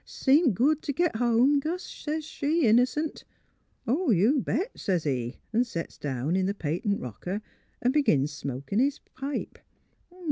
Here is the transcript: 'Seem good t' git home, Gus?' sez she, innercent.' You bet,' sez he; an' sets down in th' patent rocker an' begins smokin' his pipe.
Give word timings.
'Seem 0.03 0.53
good 0.53 0.81
t' 0.81 0.93
git 0.93 1.17
home, 1.17 1.59
Gus?' 1.59 1.83
sez 2.03 2.25
she, 2.25 2.65
innercent.' 2.65 3.23
You 3.87 4.41
bet,' 4.43 4.79
sez 4.79 5.03
he; 5.03 5.37
an' 5.53 5.63
sets 5.63 5.99
down 5.99 6.35
in 6.35 6.47
th' 6.51 6.57
patent 6.57 6.99
rocker 6.99 7.43
an' 7.83 7.91
begins 7.91 8.31
smokin' 8.31 8.79
his 8.79 8.97
pipe. 8.97 9.59